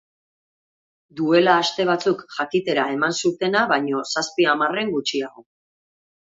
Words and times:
Duela 1.17 1.53
aste 1.63 1.85
batzuk 1.89 2.23
jakitera 2.37 2.87
eman 2.95 3.13
zutena 3.23 3.63
baino 3.73 4.01
zazpi 4.15 4.49
hamarren 4.55 4.91
gutxiago. 4.97 5.47